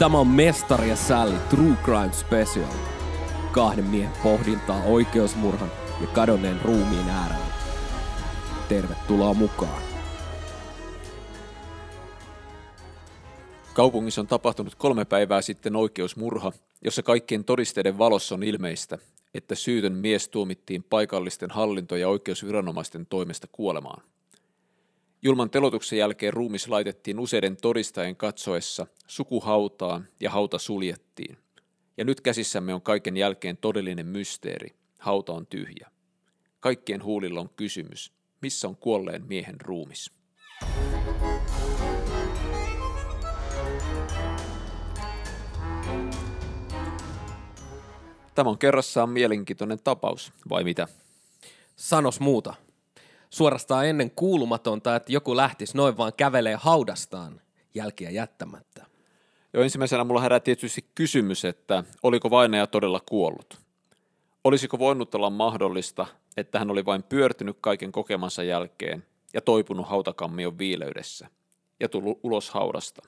[0.00, 2.72] Tämä on Mestari ja Sally True Crime Special.
[3.52, 5.70] Kahden miehen pohdintaa oikeusmurhan
[6.00, 7.46] ja kadonneen ruumiin äärellä.
[8.68, 9.82] Tervetuloa mukaan.
[13.74, 16.52] Kaupungissa on tapahtunut kolme päivää sitten oikeusmurha,
[16.84, 18.98] jossa kaikkien todisteiden valossa on ilmeistä,
[19.34, 24.02] että syytön mies tuomittiin paikallisten hallinto- ja oikeusviranomaisten toimesta kuolemaan.
[25.22, 31.38] Julman telotuksen jälkeen ruumis laitettiin useiden todistajien katsoessa sukuhautaan ja hauta suljettiin.
[31.96, 34.74] Ja nyt käsissämme on kaiken jälkeen todellinen mysteeri.
[34.98, 35.90] Hauta on tyhjä.
[36.60, 38.12] Kaikkien huulilla on kysymys.
[38.40, 40.10] Missä on kuolleen miehen ruumis?
[48.34, 50.88] Tämä on kerrassaan mielenkiintoinen tapaus, vai mitä?
[51.76, 52.54] Sanos muuta.
[53.30, 57.40] Suorastaan ennen kuulumatonta, että joku lähtisi noin vaan kävelee haudastaan
[57.74, 58.86] jälkiä jättämättä.
[59.52, 63.60] Jo ensimmäisenä mulla herää tietysti kysymys, että oliko vainaja todella kuollut?
[64.44, 66.06] Olisiko voinut olla mahdollista,
[66.36, 71.28] että hän oli vain pyörtynyt kaiken kokemansa jälkeen ja toipunut hautakammion viileydessä
[71.80, 73.02] ja tullut ulos haudasta?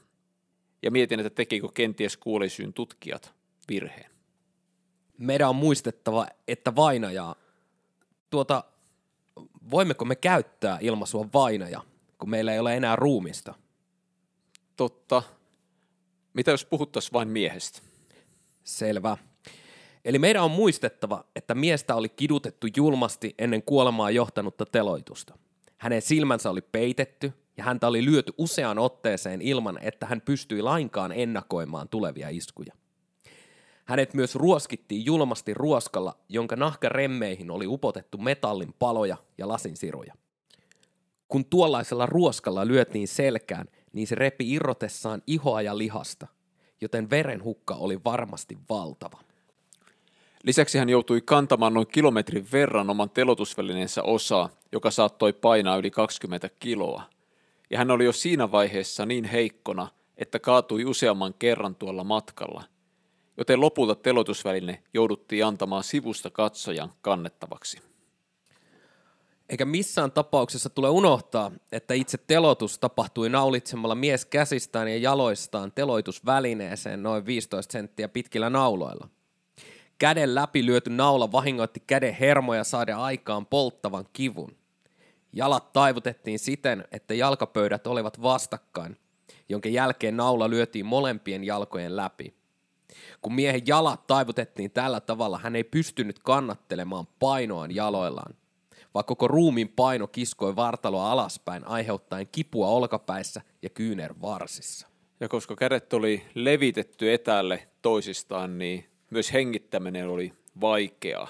[0.83, 3.35] Ja mietin, että tekikö kenties kuolisyyn tutkijat
[3.69, 4.11] virheen.
[5.19, 7.35] Meidän on muistettava, että vainajaa,
[8.31, 8.65] tuota,
[9.71, 11.81] voimmeko me käyttää ilmaisua vainaja,
[12.19, 13.55] kun meillä ei ole enää ruumista?
[14.77, 15.23] Totta.
[16.35, 17.81] Mitä jos puhuttaisiin vain miehestä?
[18.65, 19.17] Selvä.
[20.05, 25.39] Eli meidän on muistettava, että miestä oli kidutettu julmasti ennen kuolemaa johtanutta teloitusta.
[25.79, 31.13] Hänen silmänsä oli peitetty ja häntä oli lyöty useaan otteeseen ilman, että hän pystyi lainkaan
[31.13, 32.75] ennakoimaan tulevia iskuja.
[33.85, 40.15] Hänet myös ruoskittiin julmasti ruoskalla, jonka nahkaremmeihin oli upotettu metallin paloja ja lasinsiruja.
[41.29, 46.27] Kun tuollaisella ruoskalla lyötiin selkään, niin se repi irrotessaan ihoa ja lihasta,
[46.81, 49.19] joten verenhukka oli varmasti valtava.
[50.45, 56.51] Lisäksi hän joutui kantamaan noin kilometrin verran oman telotusvälineensä osaa, joka saattoi painaa yli 20
[56.59, 57.03] kiloa.
[57.71, 62.65] Ja hän oli jo siinä vaiheessa niin heikkona, että kaatui useamman kerran tuolla matkalla,
[63.37, 67.79] joten lopulta telotusväline jouduttiin antamaan sivusta katsojan kannettavaksi.
[69.49, 77.03] Eikä missään tapauksessa tule unohtaa, että itse telotus tapahtui naulitsemalla mies käsistään ja jaloistaan teloitusvälineeseen
[77.03, 79.09] noin 15 senttiä pitkillä nauloilla.
[79.99, 84.57] Käden läpi lyöty naula vahingoitti käden hermoja saada aikaan polttavan kivun.
[85.33, 88.97] Jalat taivutettiin siten, että jalkapöydät olivat vastakkain,
[89.49, 92.35] jonka jälkeen naula lyötiin molempien jalkojen läpi–
[93.23, 98.35] kun miehen jalat taivutettiin tällä tavalla, hän ei pystynyt kannattelemaan painoaan jaloillaan,
[98.95, 103.71] vaan koko ruumin paino kiskoi vartaloa alaspäin aiheuttaen kipua olkapäissä ja
[104.23, 104.89] varsissa.
[105.21, 111.29] Ja koska kädet oli levitetty etäälle toisistaan, niin myös hengittäminen oli vaikeaa.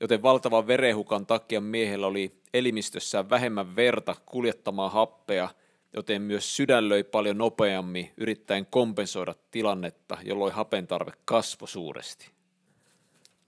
[0.00, 5.48] Joten valtavan verehukan takia miehellä oli elimistössään vähemmän verta kuljettamaan happea–
[5.98, 12.30] joten myös sydän löi paljon nopeammin yrittäen kompensoida tilannetta, jolloin hapen tarve kasvoi suuresti.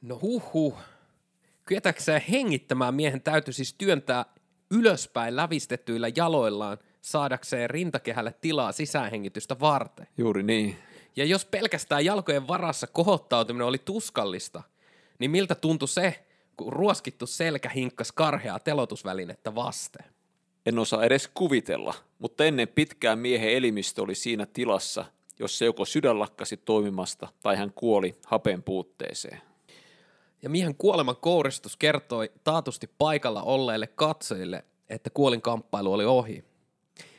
[0.02, 0.78] No huh huh.
[1.64, 4.24] Kyetäkseen hengittämään miehen täytyy siis työntää
[4.70, 10.06] ylöspäin lävistettyillä jaloillaan saadakseen rintakehälle tilaa sisähengitystä varten.
[10.18, 10.76] Juuri niin.
[11.16, 14.62] Ja jos pelkästään jalkojen varassa kohottautuminen oli tuskallista,
[15.18, 16.24] niin miltä tuntui se,
[16.56, 20.04] kun ruoskittu selkä hinkkas karheaa telotusvälinettä vasten?
[20.66, 25.04] En osaa edes kuvitella, mutta ennen pitkään miehen elimistö oli siinä tilassa,
[25.38, 29.42] jossa joko sydän lakkasi toimimasta tai hän kuoli hapen puutteeseen.
[30.42, 36.44] Ja miehen kuoleman kouristus kertoi taatusti paikalla olleille katsojille, että kuolinkamppailu oli ohi.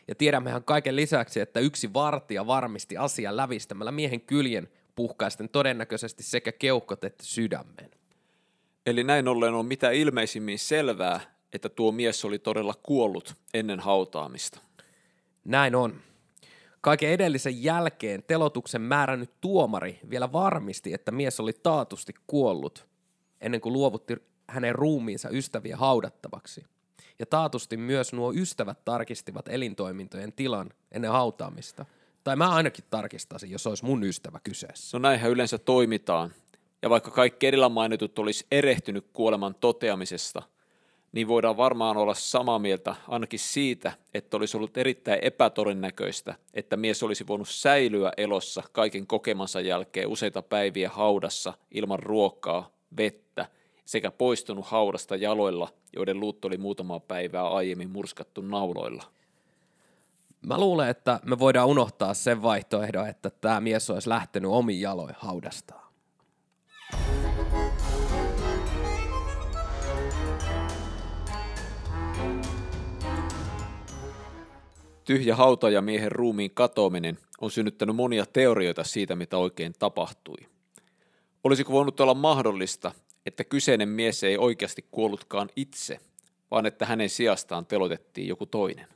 [0.07, 6.51] Ja tiedämmehän kaiken lisäksi, että yksi vartija varmisti asian lävistämällä miehen kyljen puhkaisten todennäköisesti sekä
[6.51, 7.91] keuhkot että sydämen.
[8.85, 11.19] Eli näin ollen on mitä ilmeisimmin selvää,
[11.53, 14.59] että tuo mies oli todella kuollut ennen hautaamista.
[15.45, 16.01] Näin on.
[16.81, 22.87] Kaiken edellisen jälkeen telotuksen määrännyt tuomari vielä varmisti, että mies oli taatusti kuollut,
[23.41, 24.15] ennen kuin luovutti
[24.47, 26.65] hänen ruumiinsa ystäviä haudattavaksi.
[27.19, 31.85] Ja taatusti myös nuo ystävät tarkistivat elintoimintojen tilan ennen hautaamista.
[32.23, 34.97] Tai mä ainakin tarkistaisin, jos olisi mun ystävä kyseessä.
[34.97, 36.33] No näinhän yleensä toimitaan.
[36.81, 40.41] Ja vaikka kaikki edellä mainitut olisi erehtynyt kuoleman toteamisesta–
[41.11, 47.03] niin voidaan varmaan olla samaa mieltä ainakin siitä, että olisi ollut erittäin epätodennäköistä, että mies
[47.03, 53.45] olisi voinut säilyä elossa kaiken kokemansa jälkeen useita päiviä haudassa ilman ruokaa, vettä
[53.85, 59.03] sekä poistunut haudasta jaloilla, joiden luut oli muutamaa päivää aiemmin murskattu nauloilla.
[60.41, 65.15] Mä luulen, että me voidaan unohtaa sen vaihtoehdon, että tämä mies olisi lähtenyt omin jaloin
[65.17, 65.80] haudastaan.
[75.11, 75.35] Tyhjä
[75.81, 80.37] miehen ruumiin katoaminen on synnyttänyt monia teorioita siitä, mitä oikein tapahtui.
[81.43, 82.91] Olisiko voinut olla mahdollista,
[83.25, 85.99] että kyseinen mies ei oikeasti kuollutkaan itse,
[86.51, 88.87] vaan että hänen sijastaan telotettiin joku toinen?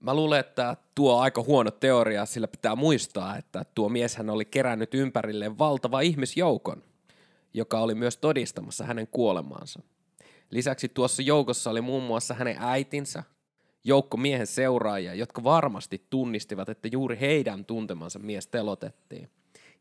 [0.00, 4.44] Mä luulen, että tuo on aika huono teoria, sillä pitää muistaa, että tuo mieshän oli
[4.44, 6.82] kerännyt ympärilleen valtava ihmisjoukon,
[7.54, 9.82] joka oli myös todistamassa hänen kuolemaansa.
[10.50, 13.22] Lisäksi tuossa joukossa oli muun muassa hänen äitinsä,
[13.84, 19.28] joukko miehen seuraajia, jotka varmasti tunnistivat, että juuri heidän tuntemansa mies telotettiin.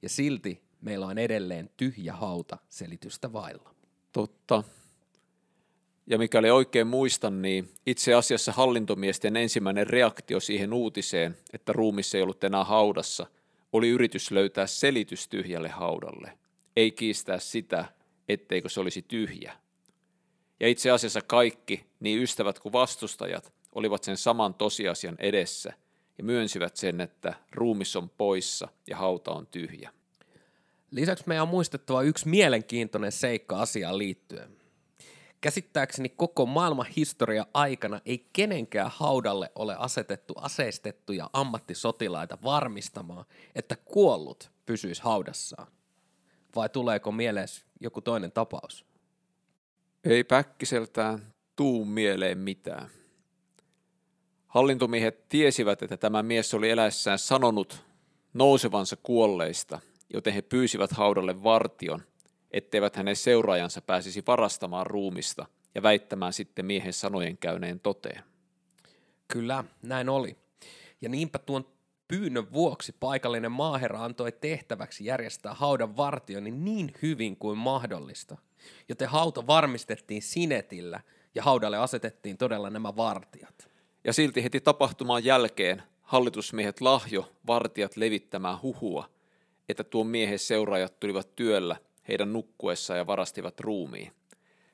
[0.01, 3.75] Ja silti meillä on edelleen tyhjä hauta selitystä vailla.
[4.11, 4.63] Totta.
[6.07, 12.23] Ja mikäli oikein muistan, niin itse asiassa hallintomiesten ensimmäinen reaktio siihen uutiseen, että ruumissa ei
[12.23, 13.27] ollut enää haudassa,
[13.73, 16.37] oli yritys löytää selitys tyhjälle haudalle.
[16.75, 17.85] Ei kiistää sitä,
[18.29, 19.53] etteikö se olisi tyhjä.
[20.59, 25.73] Ja itse asiassa kaikki, niin ystävät kuin vastustajat, olivat sen saman tosiasian edessä
[26.17, 29.91] ja myönsivät sen, että ruumis on poissa ja hauta on tyhjä.
[30.91, 34.57] Lisäksi meidän on muistettava yksi mielenkiintoinen seikka asiaan liittyen.
[35.41, 44.51] Käsittääkseni koko maailman historia aikana ei kenenkään haudalle ole asetettu aseistettuja ammattisotilaita varmistamaan, että kuollut
[44.65, 45.67] pysyisi haudassaan.
[46.55, 47.47] Vai tuleeko mieleen
[47.79, 48.85] joku toinen tapaus?
[50.03, 52.89] Ei päkkiseltään tuu mieleen mitään.
[54.53, 57.85] Hallintomiehet tiesivät, että tämä mies oli eläessään sanonut
[58.33, 59.79] nousevansa kuolleista,
[60.13, 62.03] joten he pyysivät haudalle vartion,
[62.51, 65.45] etteivät hänen seuraajansa pääsisi varastamaan ruumista
[65.75, 68.23] ja väittämään sitten miehen sanojen käyneen toteen.
[69.27, 70.35] Kyllä, näin oli.
[71.01, 71.67] Ja niinpä tuon
[72.07, 78.37] pyynnön vuoksi paikallinen maaherra antoi tehtäväksi järjestää haudan vartioinnin niin hyvin kuin mahdollista,
[78.89, 80.99] joten hauta varmistettiin sinetillä
[81.35, 83.72] ja haudalle asetettiin todella nämä vartijat.
[84.03, 89.09] Ja silti heti tapahtumaan jälkeen hallitusmiehet lahjo vartijat levittämään huhua,
[89.69, 91.75] että tuon miehen seuraajat tulivat työllä
[92.07, 94.11] heidän nukkuessaan ja varastivat ruumiin.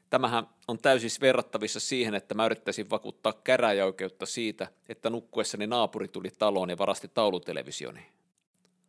[0.09, 6.31] Tämähän on täysin verrattavissa siihen, että mä yrittäisin vakuuttaa käräjäoikeutta siitä, että nukkuessani naapuri tuli
[6.37, 8.05] taloon ja varasti taulutelevisioni.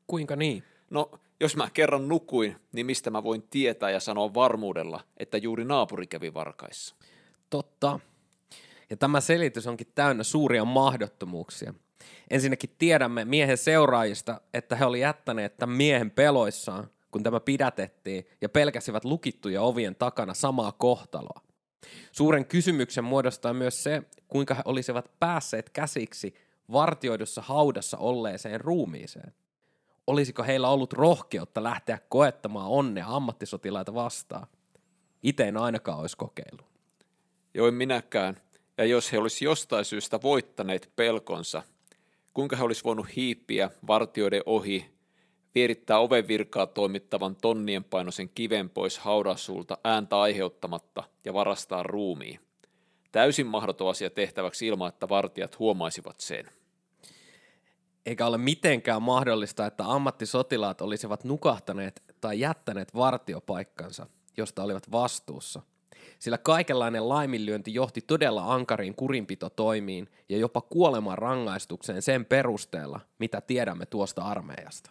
[0.06, 0.64] Kuinka niin?
[0.90, 1.10] No,
[1.40, 6.06] jos mä kerran nukuin, niin mistä mä voin tietää ja sanoa varmuudella, että juuri naapuri
[6.06, 6.94] kävi varkaissa?
[7.50, 8.00] Totta.
[8.90, 11.74] Ja tämä selitys onkin täynnä suuria mahdottomuuksia.
[12.30, 18.48] Ensinnäkin tiedämme miehen seuraajista, että he olivat jättäneet tämän miehen peloissaan, kun tämä pidätettiin, ja
[18.48, 21.40] pelkäsivät lukittuja ovien takana samaa kohtaloa.
[22.12, 26.34] Suuren kysymyksen muodostaa myös se, kuinka he olisivat päässeet käsiksi
[26.72, 29.32] vartioidussa haudassa olleeseen ruumiiseen.
[30.06, 34.46] Olisiko heillä ollut rohkeutta lähteä koettamaan onnea ammattisotilaita vastaan?
[35.22, 36.66] Itse en ainakaan olisi kokeillut.
[37.54, 38.40] Joo, minäkään.
[38.80, 41.62] Ja jos he olisivat jostain syystä voittaneet pelkonsa,
[42.34, 44.90] kuinka he olisivat voinut hiippiä vartioiden ohi,
[45.54, 52.40] vierittää ovenvirkaa toimittavan tonnien painoisen kiven pois haudasulta ääntä aiheuttamatta ja varastaa ruumiin.
[53.12, 56.50] Täysin mahdoton asia tehtäväksi ilman, että vartijat huomaisivat sen.
[58.06, 64.06] Eikä ole mitenkään mahdollista, että ammattisotilaat olisivat nukahtaneet tai jättäneet vartiopaikkansa,
[64.36, 65.62] josta olivat vastuussa–
[66.20, 73.86] sillä kaikenlainen laiminlyönti johti todella ankariin kurinpitotoimiin ja jopa kuoleman rangaistukseen sen perusteella, mitä tiedämme
[73.86, 74.90] tuosta armeijasta.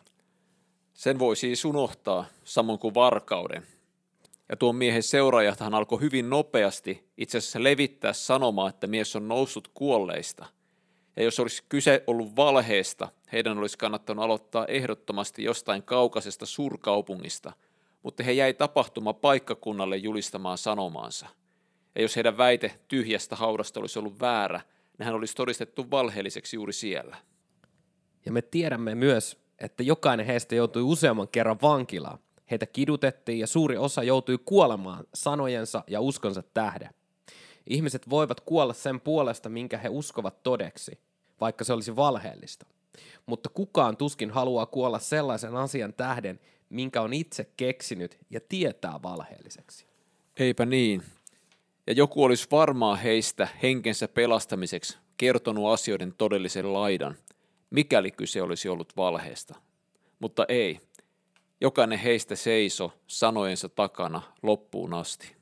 [0.94, 3.64] Sen voi siis unohtaa, samoin kuin varkauden.
[4.50, 9.68] Ja tuon miehen seuraajathan alkoi hyvin nopeasti itse asiassa levittää sanomaa, että mies on noussut
[9.74, 10.46] kuolleista.
[11.16, 17.54] Ja jos olisi kyse ollut valheesta, heidän olisi kannattanut aloittaa ehdottomasti jostain kaukaisesta suurkaupungista–
[18.04, 21.28] mutta he jäi tapahtuma paikkakunnalle julistamaan sanomaansa.
[21.96, 24.62] Ja jos heidän väite tyhjästä haudasta olisi ollut väärä,
[24.98, 27.18] nehän olisi todistettu valheelliseksi juuri siellä.
[28.26, 32.20] Ja me tiedämme myös, että jokainen heistä joutui useamman kerran vankilaan.
[32.52, 36.90] Heitä kidutettiin ja suuri osa joutui kuolemaan sanojensa ja uskonsa tähden.
[37.68, 41.00] Ihmiset voivat kuolla sen puolesta, minkä he uskovat todeksi,
[41.42, 42.66] vaikka se olisi valheellista.
[43.26, 49.86] Mutta kukaan tuskin haluaa kuolla sellaisen asian tähden, minkä on itse keksinyt ja tietää valheelliseksi.
[50.38, 51.04] Eipä niin.
[51.88, 57.16] Ja joku olisi varmaan heistä henkensä pelastamiseksi kertonut asioiden todellisen laidan,
[57.70, 59.56] mikäli kyse olisi ollut valheesta.
[60.20, 60.80] Mutta ei.
[61.62, 65.39] Jokainen heistä seiso sanojensa takana loppuun asti.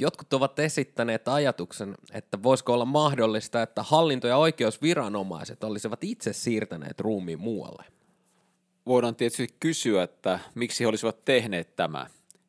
[0.00, 7.00] Jotkut ovat esittäneet ajatuksen, että voisiko olla mahdollista, että hallinto- ja oikeusviranomaiset olisivat itse siirtäneet
[7.00, 7.84] ruumiin muualle.
[8.86, 12.06] Voidaan tietysti kysyä, että miksi he olisivat tehneet tämä.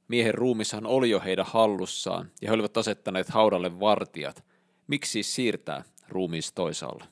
[0.07, 4.43] Miehen ruumishan oli jo heidän hallussaan ja he olivat asettaneet haudalle vartijat.
[4.87, 7.03] Miksi siis siirtää ruumiis toisaalle?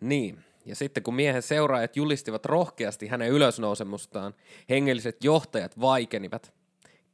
[0.00, 4.34] Niin, ja sitten kun miehen seuraajat julistivat rohkeasti hänen ylösnousemustaan,
[4.68, 6.54] hengelliset johtajat vaikenivat,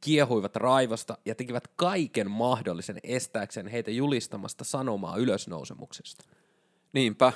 [0.01, 6.25] kiehuivat raivosta ja tekivät kaiken mahdollisen estääkseen heitä julistamasta sanomaa ylösnousemuksesta.
[6.93, 7.33] Niinpä.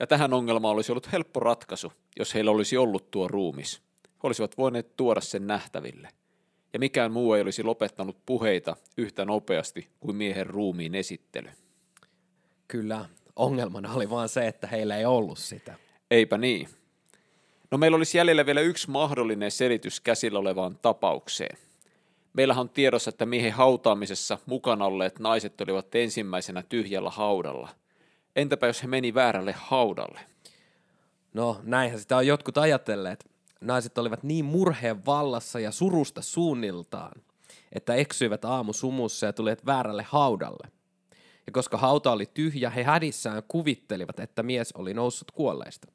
[0.00, 3.82] Ja tähän ongelmaan olisi ollut helppo ratkaisu, jos heillä olisi ollut tuo ruumis.
[4.04, 6.08] He olisivat voineet tuoda sen nähtäville.
[6.72, 11.48] Ja mikään muu ei olisi lopettanut puheita yhtä nopeasti kuin miehen ruumiin esittely.
[12.68, 15.74] Kyllä, ongelmana oli vaan se, että heillä ei ollut sitä.
[16.10, 16.68] Eipä niin.
[17.70, 21.58] No meillä olisi jäljellä vielä yksi mahdollinen selitys käsillä olevaan tapaukseen.
[22.32, 27.68] Meillähän on tiedossa, että miehen hautaamisessa mukana olleet naiset olivat ensimmäisenä tyhjällä haudalla.
[28.36, 30.20] Entäpä jos he meni väärälle haudalle?
[31.34, 33.30] No, näinhän sitä on jotkut ajatelleet.
[33.60, 37.22] Naiset olivat niin murheen vallassa ja surusta suunniltaan,
[37.72, 40.68] että eksyivät aamu sumussa ja tulivat väärälle haudalle.
[41.46, 45.88] Ja koska hauta oli tyhjä, he hädissään kuvittelivat, että mies oli noussut kuolleista.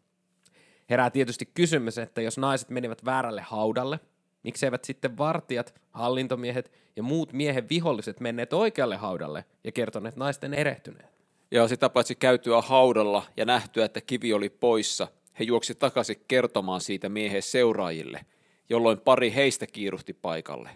[0.89, 3.99] Herää tietysti kysymys, että jos naiset menivät väärälle haudalle,
[4.45, 11.09] mikseivät sitten vartijat, hallintomiehet ja muut miehen viholliset menneet oikealle haudalle ja kertoneet naisten erehtyneen?
[11.51, 15.07] Ja sitä paitsi käytyä haudalla ja nähtyä, että kivi oli poissa,
[15.39, 18.25] he juoksi takaisin kertomaan siitä miehen seuraajille,
[18.69, 20.69] jolloin pari heistä kiiruhti paikalle.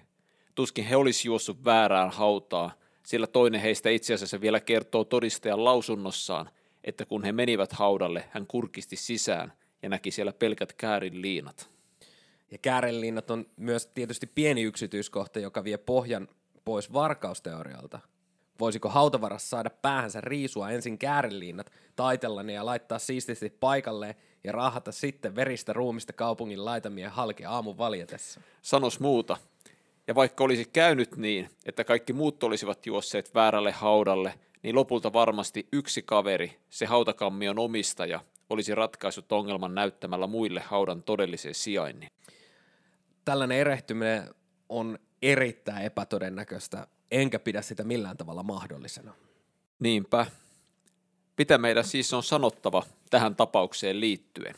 [0.55, 2.71] Tuskin he olisi juossut väärään hautaa,
[3.05, 6.49] sillä toinen heistä itse asiassa vielä kertoo todistajan lausunnossaan,
[6.83, 11.78] että kun he menivät haudalle, hän kurkisti sisään ja näki siellä pelkät käärin liinat.
[12.51, 16.27] Ja käärenlinnat on myös tietysti pieni yksityiskohta, joka vie pohjan
[16.65, 18.00] pois varkausteorialta.
[18.60, 24.91] Voisiko hautavaras saada päähänsä riisua ensin käärenlinnat, taitella ne ja laittaa siististi paikalleen ja raahata
[24.91, 28.41] sitten veristä ruumista kaupungin laitamien halki aamun valjetessa?
[28.62, 29.38] Sanos muuta.
[30.08, 35.68] Ja vaikka olisi käynyt niin, että kaikki muut olisivat juosseet väärälle haudalle, niin lopulta varmasti
[35.72, 42.10] yksi kaveri, se hautakammion omistaja, olisi ratkaissut ongelman näyttämällä muille haudan todellisen sijainnin.
[43.25, 44.29] Tällainen erehtyminen
[44.70, 49.13] on erittäin epätodennäköistä, enkä pidä sitä millään tavalla mahdollisena.
[49.79, 50.25] Niinpä.
[51.38, 54.56] Mitä meidän siis on sanottava tähän tapaukseen liittyen?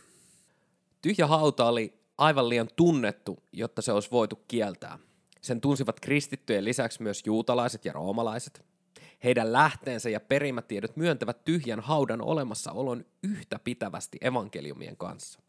[1.02, 5.00] Tyhjä hauta oli aivan liian tunnettu, jotta se olisi voitu kieltää.
[5.42, 8.66] Sen tunsivat kristittyjen lisäksi myös juutalaiset ja roomalaiset.
[9.24, 15.40] Heidän lähteensä ja perimätiedot myöntävät tyhjän haudan olemassaolon yhtä pitävästi evankeliumien kanssa.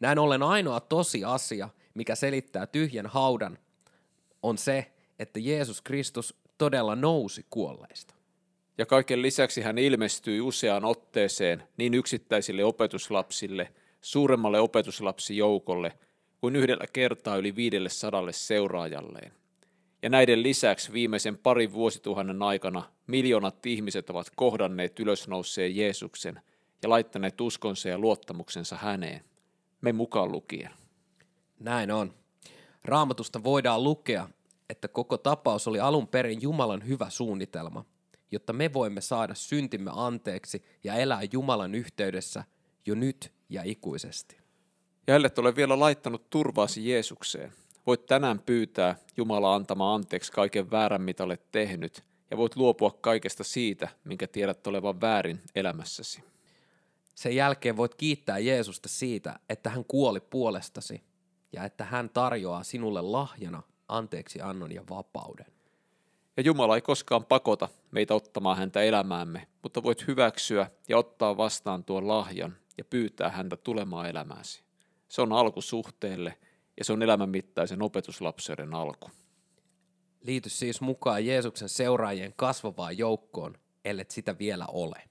[0.00, 3.58] Näin ollen ainoa tosi asia, mikä selittää tyhjän haudan,
[4.42, 8.14] on se, että Jeesus Kristus todella nousi kuolleista.
[8.78, 15.92] Ja kaiken lisäksi hän ilmestyi useaan otteeseen niin yksittäisille opetuslapsille, suuremmalle opetuslapsijoukolle
[16.40, 19.32] kuin yhdellä kertaa yli viidelle sadalle seuraajalleen.
[20.02, 26.40] Ja näiden lisäksi viimeisen parin vuosituhannen aikana miljoonat ihmiset ovat kohdanneet ylösnouseen Jeesuksen
[26.82, 29.24] ja laittaneet uskonsa ja luottamuksensa häneen,
[29.80, 30.70] me mukaan lukien.
[31.58, 32.14] Näin on.
[32.84, 34.28] Raamatusta voidaan lukea,
[34.68, 37.84] että koko tapaus oli alun perin Jumalan hyvä suunnitelma,
[38.30, 42.44] jotta me voimme saada syntimme anteeksi ja elää Jumalan yhteydessä
[42.86, 44.36] jo nyt ja ikuisesti.
[45.06, 47.52] Ja ellei ole vielä laittanut turvaasi Jeesukseen,
[47.86, 53.44] voit tänään pyytää Jumala antamaan anteeksi kaiken väärän, mitä olet tehnyt, ja voit luopua kaikesta
[53.44, 56.24] siitä, minkä tiedät olevan väärin elämässäsi.
[57.14, 61.02] Sen jälkeen voit kiittää Jeesusta siitä, että hän kuoli puolestasi
[61.52, 65.46] ja että hän tarjoaa sinulle lahjana anteeksi annon ja vapauden.
[66.36, 71.84] Ja Jumala ei koskaan pakota meitä ottamaan häntä elämäämme, mutta voit hyväksyä ja ottaa vastaan
[71.84, 74.62] tuon lahjan ja pyytää häntä tulemaan elämääsi.
[75.08, 76.38] Se on alku suhteelle
[76.80, 79.10] ja se on elämänmittaisen opetuslapseuden alku.
[80.20, 85.09] Liity siis mukaan Jeesuksen seuraajien kasvavaan joukkoon, ellet sitä vielä ole.